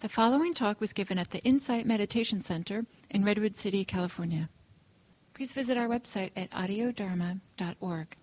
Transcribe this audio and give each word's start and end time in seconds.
The 0.00 0.08
following 0.08 0.54
talk 0.54 0.80
was 0.80 0.94
given 0.94 1.18
at 1.18 1.30
the 1.30 1.40
Insight 1.40 1.84
Meditation 1.84 2.40
Center 2.40 2.86
in 3.10 3.22
Redwood 3.22 3.54
City, 3.54 3.84
California. 3.84 4.48
Please 5.34 5.52
visit 5.52 5.76
our 5.76 5.86
website 5.88 6.30
at 6.34 6.50
audiodharma.org. 6.52 8.16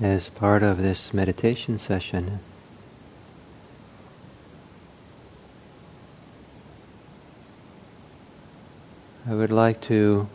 As 0.00 0.28
part 0.28 0.64
of 0.64 0.82
this 0.82 1.14
meditation 1.14 1.78
session, 1.78 2.40
I 9.28 9.34
would 9.34 9.52
like 9.52 9.80
to 9.82 10.28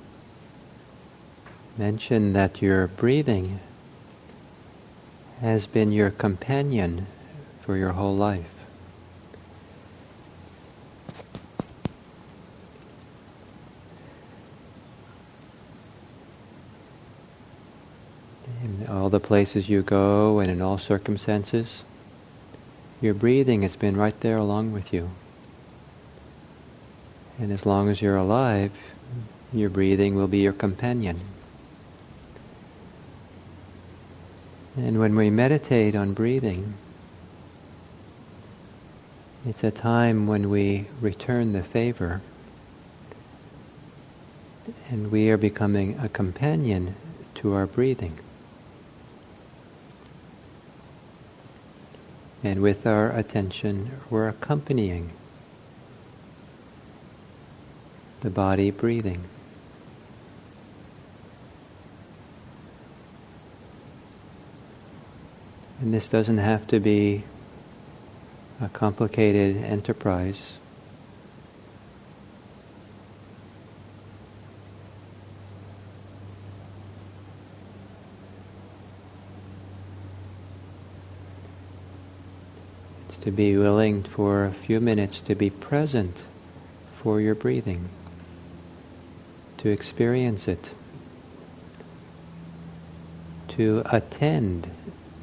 mention 1.77 2.31
that 2.31 2.61
your 2.61 2.87
breathing 2.87 3.59
has 5.41 5.67
been 5.67 5.91
your 5.91 6.11
companion 6.11 7.07
for 7.59 7.75
your 7.75 7.91
whole 7.91 8.15
life. 8.15 8.55
In 18.63 18.87
all 18.87 19.04
the 19.15 19.19
places 19.21 19.69
you 19.69 19.81
go 19.81 20.39
and 20.39 20.51
in 20.51 20.61
all 20.61 20.77
circumstances, 20.77 21.85
your 22.99 23.13
breathing 23.13 23.61
has 23.61 23.73
been 23.77 23.95
right 23.95 24.19
there 24.19 24.35
along 24.35 24.73
with 24.73 24.91
you. 24.93 25.09
And 27.39 27.49
as 27.49 27.65
long 27.65 27.87
as 27.87 28.01
you're 28.01 28.17
alive, 28.17 28.73
your 29.53 29.69
breathing 29.69 30.15
will 30.15 30.27
be 30.27 30.39
your 30.39 30.51
companion. 30.51 31.21
And 34.75 34.99
when 34.99 35.15
we 35.15 35.29
meditate 35.29 35.95
on 35.95 36.13
breathing, 36.13 36.73
it's 39.47 39.63
a 39.63 39.71
time 39.71 40.27
when 40.27 40.49
we 40.49 40.87
return 40.99 41.53
the 41.53 41.63
favor 41.63 42.21
and 44.89 45.09
we 45.09 45.29
are 45.29 45.37
becoming 45.37 45.97
a 45.99 46.09
companion 46.09 46.95
to 47.35 47.53
our 47.53 47.65
breathing. 47.65 48.19
And 52.45 52.61
with 52.61 52.85
our 52.85 53.09
attention, 53.09 53.89
we're 54.11 54.27
accompanying 54.29 55.09
the 58.21 58.29
body 58.29 58.69
breathing. 58.69 59.23
And 65.81 65.91
this 65.91 66.07
doesn't 66.07 66.37
have 66.37 66.67
to 66.67 66.79
be 66.79 67.23
a 68.61 68.69
complicated 68.69 69.57
enterprise. 69.57 70.59
It's 83.04 83.04
to 83.21 83.31
be 83.31 83.57
willing 83.57 84.03
for 84.03 84.45
a 84.45 84.51
few 84.51 84.79
minutes 84.79 85.19
to 85.21 85.35
be 85.35 85.49
present 85.49 86.23
for 87.01 87.21
your 87.21 87.35
breathing, 87.35 87.89
to 89.57 89.69
experience 89.69 90.47
it, 90.47 90.71
to 93.47 93.81
attend 93.91 94.69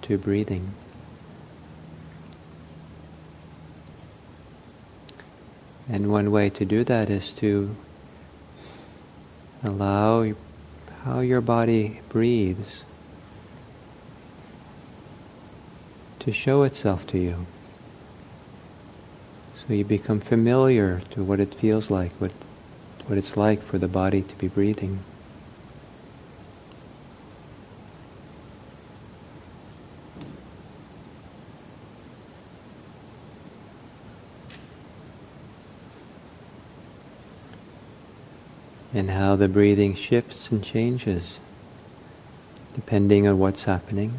to 0.02 0.18
breathing. 0.18 0.72
And 5.88 6.10
one 6.10 6.30
way 6.30 6.48
to 6.50 6.64
do 6.64 6.84
that 6.84 7.10
is 7.10 7.32
to 7.34 7.76
allow 9.62 10.32
how 11.04 11.20
your 11.20 11.40
body 11.40 12.00
breathes 12.08 12.84
to 16.20 16.32
show 16.32 16.62
itself 16.62 17.06
to 17.08 17.18
you. 17.18 17.46
You 19.72 19.84
become 19.86 20.20
familiar 20.20 21.00
to 21.12 21.24
what 21.24 21.40
it 21.40 21.54
feels 21.54 21.90
like, 21.90 22.12
what, 22.20 22.32
what 23.06 23.16
it's 23.16 23.38
like 23.38 23.62
for 23.62 23.78
the 23.78 23.88
body 23.88 24.20
to 24.20 24.36
be 24.36 24.48
breathing. 24.48 25.02
and 38.94 39.08
how 39.08 39.36
the 39.36 39.48
breathing 39.48 39.94
shifts 39.94 40.50
and 40.50 40.62
changes 40.62 41.38
depending 42.74 43.26
on 43.26 43.38
what's 43.38 43.64
happening. 43.64 44.12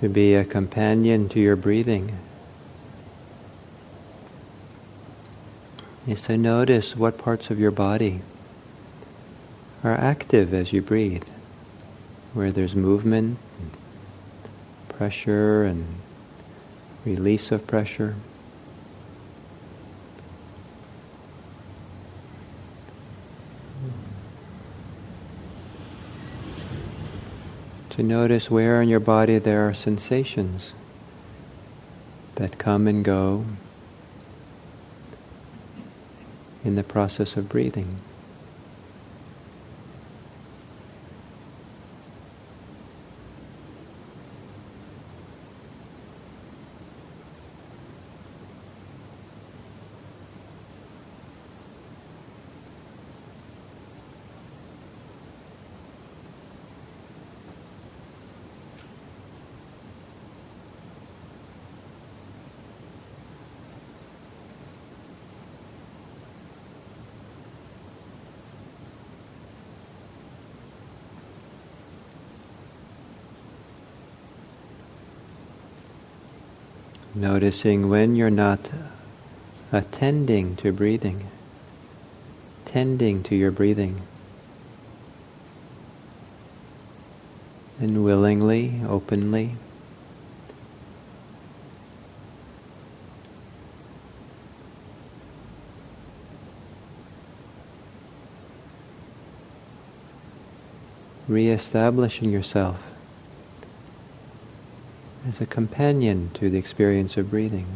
To 0.00 0.08
be 0.10 0.34
a 0.34 0.44
companion 0.44 1.26
to 1.26 1.40
your 1.40 1.56
breathing 1.56 2.14
is 6.06 6.22
to 6.22 6.36
notice 6.36 6.94
what 6.94 7.16
parts 7.16 7.50
of 7.50 7.58
your 7.58 7.70
body 7.70 8.20
are 9.82 9.94
active 9.94 10.52
as 10.52 10.72
you 10.72 10.82
breathe, 10.82 11.26
where 12.34 12.52
there's 12.52 12.76
movement, 12.76 13.38
pressure, 14.88 15.64
and 15.64 15.86
release 17.06 17.50
of 17.50 17.66
pressure. 17.66 18.16
To 27.96 28.02
notice 28.02 28.50
where 28.50 28.82
in 28.82 28.90
your 28.90 29.00
body 29.00 29.38
there 29.38 29.66
are 29.66 29.72
sensations 29.72 30.74
that 32.34 32.58
come 32.58 32.86
and 32.86 33.02
go 33.02 33.46
in 36.62 36.76
the 36.76 36.84
process 36.84 37.38
of 37.38 37.48
breathing. 37.48 37.96
Noticing 77.16 77.88
when 77.88 78.14
you're 78.14 78.28
not 78.28 78.70
attending 79.72 80.54
to 80.56 80.70
breathing, 80.70 81.26
tending 82.66 83.22
to 83.22 83.34
your 83.34 83.50
breathing. 83.50 84.02
And 87.80 88.04
willingly, 88.04 88.82
openly, 88.86 89.52
re-establishing 101.26 102.30
yourself 102.30 102.95
as 105.26 105.40
a 105.40 105.46
companion 105.46 106.30
to 106.34 106.48
the 106.48 106.58
experience 106.58 107.16
of 107.16 107.30
breathing. 107.30 107.66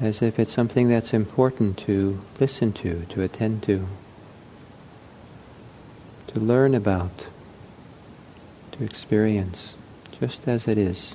As 0.00 0.22
if 0.22 0.38
it's 0.38 0.52
something 0.52 0.88
that's 0.88 1.12
important 1.12 1.76
to 1.78 2.20
listen 2.38 2.72
to, 2.74 3.04
to 3.10 3.22
attend 3.22 3.62
to, 3.64 3.86
to 6.28 6.40
learn 6.40 6.74
about, 6.74 7.26
to 8.72 8.84
experience, 8.84 9.74
just 10.18 10.48
as 10.48 10.66
it 10.66 10.78
is. 10.78 11.14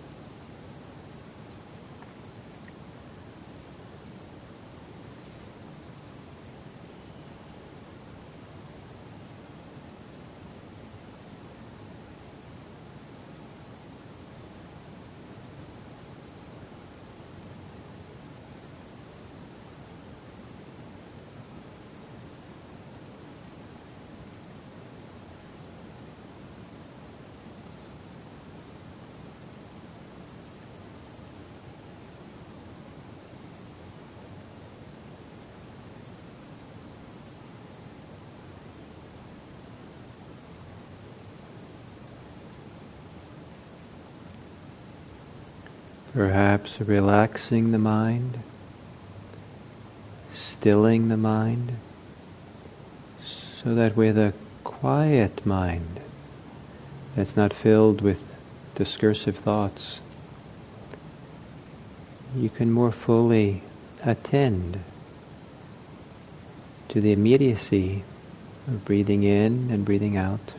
Perhaps 46.16 46.80
relaxing 46.80 47.74
the 47.74 47.78
mind, 47.78 48.40
stilling 50.32 51.10
the 51.10 51.18
mind, 51.18 51.74
so 53.22 53.76
that 53.76 53.98
with 53.98 54.18
a 54.18 54.32
quiet 54.64 55.46
mind 55.46 56.00
that's 57.16 57.36
not 57.36 57.52
filled 57.52 58.00
with 58.00 58.22
discursive 58.76 59.36
thoughts, 59.36 60.00
you 62.34 62.48
can 62.48 62.72
more 62.72 62.94
fully 62.94 63.62
attend 64.02 64.80
to 66.88 67.02
the 67.02 67.12
immediacy 67.12 68.06
of 68.70 68.86
breathing 68.86 69.24
in 69.24 69.70
and 69.70 69.84
breathing 69.84 70.16
out. 70.16 70.54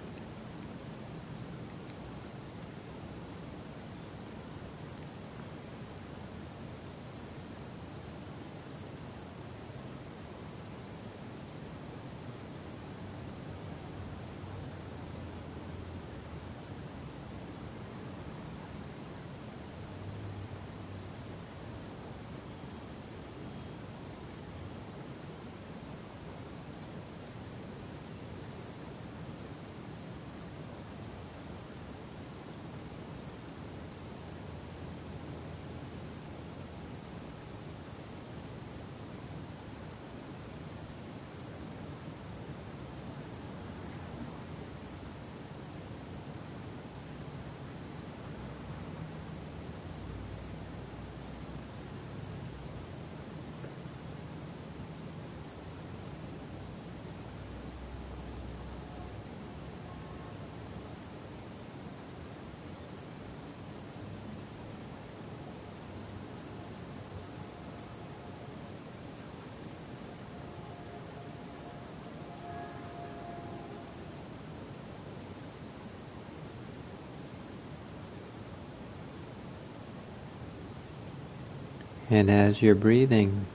And 82.08 82.30
as 82.30 82.62
you're 82.62 82.74
breathing, 82.74 83.46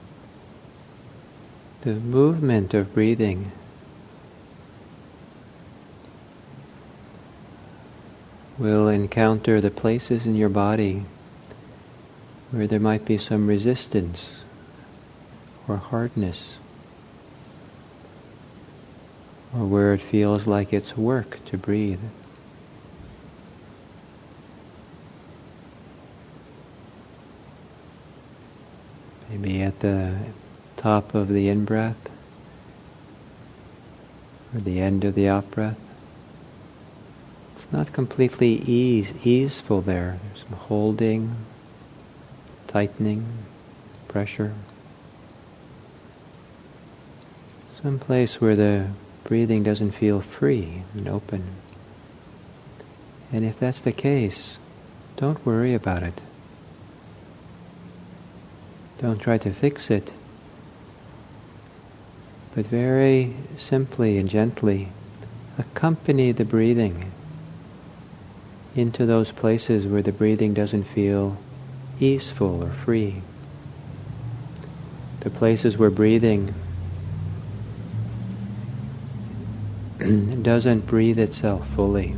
the 1.82 1.94
movement 1.94 2.74
of 2.74 2.92
breathing 2.94 3.50
will 8.58 8.88
encounter 8.88 9.60
the 9.60 9.70
places 9.70 10.26
in 10.26 10.34
your 10.34 10.48
body 10.48 11.04
where 12.50 12.66
there 12.66 12.78
might 12.78 13.06
be 13.06 13.16
some 13.16 13.46
resistance 13.46 14.40
or 15.66 15.78
hardness, 15.78 16.58
or 19.54 19.64
where 19.64 19.94
it 19.94 20.02
feels 20.02 20.46
like 20.46 20.72
it's 20.72 20.96
work 20.96 21.42
to 21.46 21.56
breathe. 21.56 22.00
Maybe 29.42 29.60
at 29.62 29.80
the 29.80 30.14
top 30.76 31.16
of 31.16 31.26
the 31.26 31.48
in 31.48 31.64
breath 31.64 32.08
or 34.54 34.60
the 34.60 34.80
end 34.80 35.02
of 35.02 35.16
the 35.16 35.28
out 35.28 35.50
breath. 35.50 35.80
It's 37.56 37.72
not 37.72 37.92
completely 37.92 38.50
ease, 38.50 39.12
easeful 39.26 39.80
there. 39.80 40.20
There's 40.22 40.44
some 40.44 40.58
holding, 40.58 41.34
tightening, 42.68 43.26
pressure. 44.06 44.54
Some 47.82 47.98
place 47.98 48.40
where 48.40 48.54
the 48.54 48.90
breathing 49.24 49.64
doesn't 49.64 49.90
feel 49.90 50.20
free 50.20 50.84
and 50.94 51.08
open. 51.08 51.42
And 53.32 53.44
if 53.44 53.58
that's 53.58 53.80
the 53.80 53.90
case, 53.90 54.56
don't 55.16 55.44
worry 55.44 55.74
about 55.74 56.04
it. 56.04 56.20
Don't 59.02 59.18
try 59.18 59.36
to 59.36 59.50
fix 59.50 59.90
it, 59.90 60.12
but 62.54 62.64
very 62.64 63.34
simply 63.56 64.16
and 64.16 64.28
gently 64.28 64.90
accompany 65.58 66.30
the 66.30 66.44
breathing 66.44 67.10
into 68.76 69.04
those 69.04 69.32
places 69.32 69.88
where 69.88 70.02
the 70.02 70.12
breathing 70.12 70.54
doesn't 70.54 70.84
feel 70.84 71.36
easeful 71.98 72.62
or 72.62 72.70
free. 72.70 73.22
The 75.20 75.30
places 75.30 75.76
where 75.76 75.90
breathing 75.90 76.54
doesn't 80.42 80.86
breathe 80.86 81.18
itself 81.18 81.68
fully. 81.70 82.14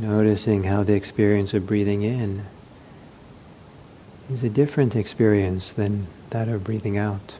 Noticing 0.00 0.64
how 0.64 0.82
the 0.82 0.94
experience 0.94 1.52
of 1.52 1.66
breathing 1.66 2.00
in 2.00 2.46
is 4.32 4.42
a 4.42 4.48
different 4.48 4.96
experience 4.96 5.72
than 5.72 6.06
that 6.30 6.48
of 6.48 6.64
breathing 6.64 6.96
out. 6.96 7.34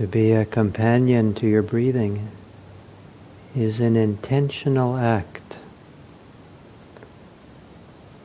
To 0.00 0.06
be 0.06 0.32
a 0.32 0.46
companion 0.46 1.34
to 1.34 1.46
your 1.46 1.60
breathing 1.60 2.30
is 3.54 3.80
an 3.80 3.96
intentional 3.96 4.96
act. 4.96 5.58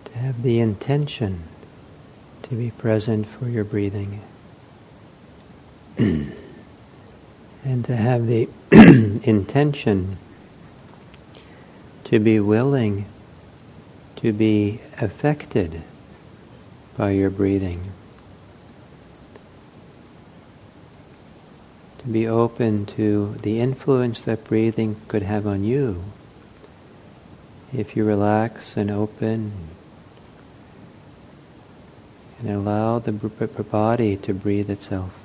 To 0.06 0.18
have 0.18 0.42
the 0.42 0.62
intention 0.62 1.44
to 2.44 2.56
be 2.56 2.72
present 2.72 3.28
for 3.28 3.50
your 3.50 3.66
breathing. 3.66 4.22
and 5.98 6.34
to 7.84 7.94
have 7.94 8.26
the 8.26 8.48
intention 8.72 10.18
to 12.06 12.20
be 12.22 12.40
willing 12.40 13.06
to 14.16 14.32
be 14.32 14.80
affected 15.02 15.82
by 16.96 17.12
your 17.12 17.30
breathing. 17.30 17.92
To 22.06 22.12
be 22.12 22.28
open 22.28 22.86
to 22.98 23.34
the 23.42 23.60
influence 23.60 24.22
that 24.22 24.44
breathing 24.44 24.98
could 25.08 25.24
have 25.24 25.48
on 25.48 25.64
you 25.64 26.04
if 27.74 27.98
you 27.98 28.06
relax 28.06 28.78
and 28.78 28.92
open 28.92 29.52
and 32.40 32.50
allow 32.52 33.00
the 33.00 33.12
body 33.12 34.18
to 34.18 34.36
breathe 34.36 34.70
itself. 34.70 35.25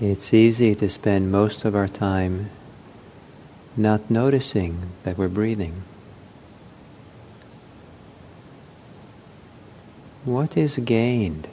It's 0.00 0.34
easy 0.34 0.74
to 0.74 0.88
spend 0.88 1.30
most 1.30 1.64
of 1.64 1.76
our 1.76 1.86
time 1.86 2.50
not 3.76 4.10
noticing 4.10 4.90
that 5.04 5.16
we're 5.16 5.28
breathing. 5.28 5.84
What 10.24 10.56
is 10.56 10.76
gained 10.76 11.48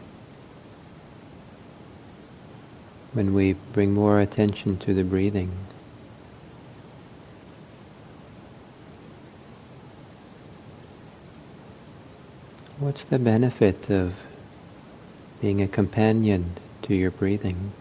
when 3.13 3.34
we 3.34 3.54
bring 3.54 3.93
more 3.93 4.19
attention 4.19 4.78
to 4.80 4.93
the 4.93 5.04
breathing? 5.04 5.52
What's 12.80 13.04
the 13.04 13.19
benefit 13.19 13.89
of 13.89 14.15
being 15.41 15.62
a 15.62 15.67
companion 15.67 16.58
to 16.84 16.95
your 16.95 17.12
breathing? 17.12 17.73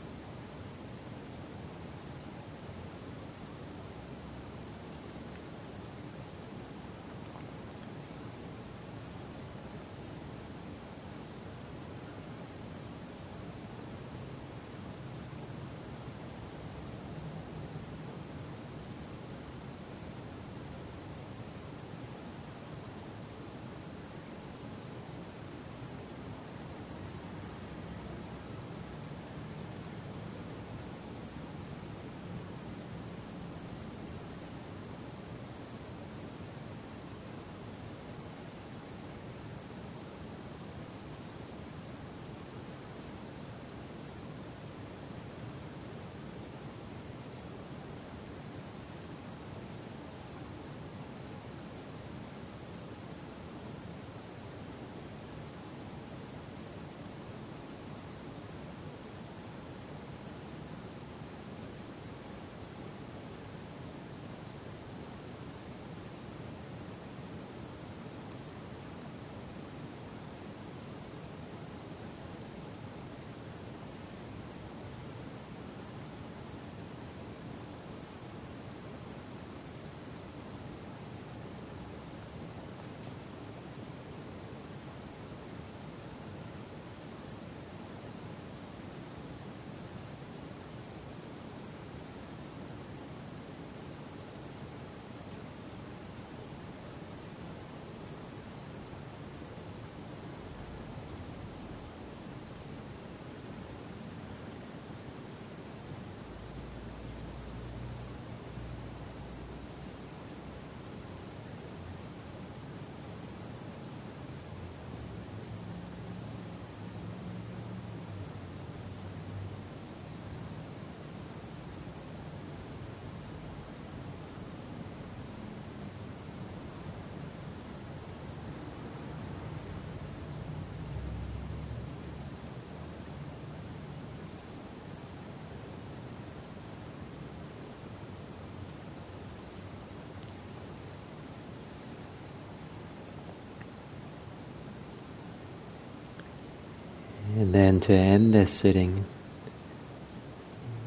And 147.39 147.55
then 147.55 147.79
to 147.83 147.93
end 147.93 148.35
this 148.35 148.53
sitting, 148.53 149.05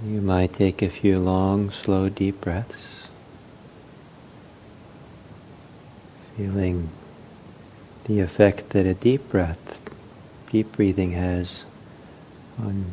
you 0.05 0.19
might 0.19 0.51
take 0.51 0.81
a 0.81 0.89
few 0.89 1.17
long, 1.17 1.71
slow, 1.71 2.09
deep 2.09 2.41
breaths, 2.41 3.07
feeling 6.35 6.89
the 8.03 8.19
effect 8.19 8.71
that 8.71 8.85
a 8.85 8.93
deep 8.93 9.29
breath, 9.29 9.79
deep 10.51 10.73
breathing 10.73 11.13
has 11.13 11.63
on 12.59 12.91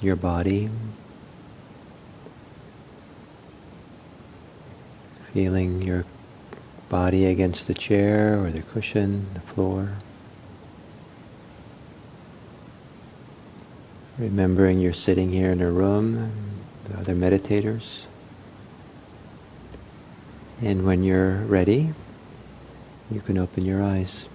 your 0.00 0.16
body, 0.16 0.70
feeling 5.34 5.82
your 5.82 6.06
body 6.88 7.26
against 7.26 7.66
the 7.66 7.74
chair 7.74 8.42
or 8.42 8.50
the 8.50 8.62
cushion, 8.62 9.26
the 9.34 9.40
floor. 9.40 9.98
Remembering 14.18 14.78
you're 14.78 14.92
sitting 14.92 15.30
here 15.30 15.50
in 15.50 15.62
a 15.62 15.70
room, 15.70 16.30
the 16.84 16.98
other 16.98 17.14
meditators. 17.14 18.04
And 20.60 20.84
when 20.84 21.02
you're 21.02 21.36
ready, 21.36 21.94
you 23.10 23.20
can 23.20 23.38
open 23.38 23.64
your 23.64 23.82
eyes. 23.82 24.28